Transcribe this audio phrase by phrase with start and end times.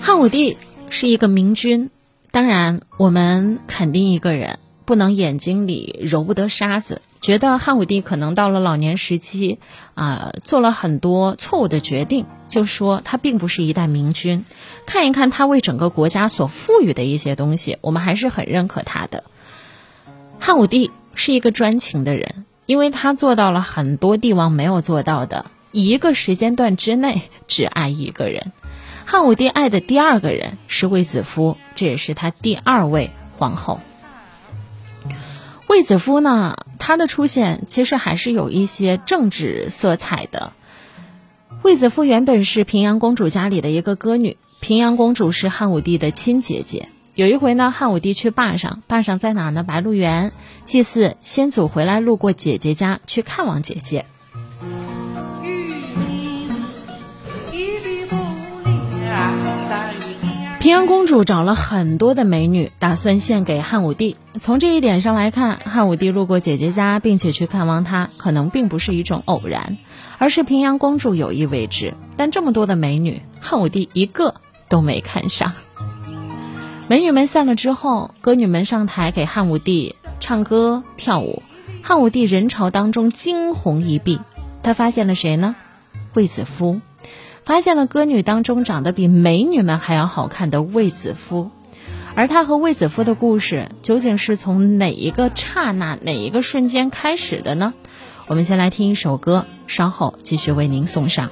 [0.00, 0.56] 汉武帝
[0.88, 1.90] 是一个明君，
[2.30, 9.58] 当然，我们肯定一个人不能眼睛里揉不得沙子，觉得汉武帝可能到了老年时期
[9.94, 14.44] 啊，做了很多错误的决定，就说他并不是一代明君。
[14.86, 19.24] 看一看他为整个国家所赋予的一些东西，我们还是很认可他的。
[20.38, 28.52] 汉武帝是一个专情的人，因为他做到了很多帝王没有做到的，一个时间段之内只爱一个人。
[29.04, 33.80] 汉武帝爱的第二个人是卫子夫，这也是他第二位皇后。
[35.68, 40.52] 卫子夫呢，他的出现其实还是有一些政治色彩的。
[41.62, 46.88] 卫子夫原本是平阳公主家里的一个歌女，平阳公主是汉武帝的亲姐姐。
[47.14, 49.62] 有一回呢，汉武帝去坝上，坝上在哪儿呢？
[49.62, 50.32] 白鹿原，
[50.64, 54.06] 祭祀先祖回来，路过姐姐家去看望姐姐。
[60.62, 64.16] 平阳公主找了很多的美女，打算献给汉武帝。
[64.38, 69.76] 从这一点上来看，汉武帝路过姐姐家，并且去看望她，可能并不是一种偶然，
[70.18, 71.94] 而是平阳公主有意为之。
[72.16, 74.36] 但这么多的美女，汉武帝一个
[74.68, 75.52] 都没看上。
[76.86, 81.42] 美女们散了之后，歌女们上台给汉武帝唱歌跳舞。
[81.82, 84.20] 汉武帝人潮当中惊鸿一瞥，
[84.62, 85.56] 他发现了谁呢？
[86.14, 86.80] 卫子夫。
[87.44, 91.50] 发现了歌女当中长得比美女们还要好看的卫子夫，
[92.14, 97.74] 而他和卫子夫的故事究竟是从哪一个刹那、哪一个瞬间开始的呢？
[98.28, 101.30] 我们先来听一首歌，稍后继续为您送上。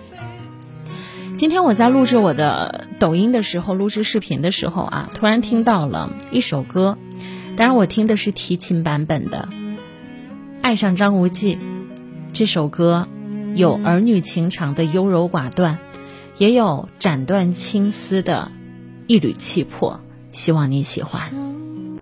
[1.37, 6.99] 今天我在录制我的抖音的时候，录制视频的时候啊，突然听到了一首歌，
[7.57, 9.49] 当然我听的是提琴版本的
[10.61, 11.57] 《爱上张无忌》。
[12.33, 13.07] 这首歌
[13.55, 15.79] 有儿女情长的优柔寡断。
[16.41, 18.51] 也有斩断青丝的
[19.07, 20.01] 一缕气魄，
[20.33, 21.50] 希望你喜欢。